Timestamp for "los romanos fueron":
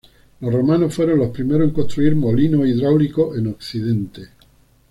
0.39-1.19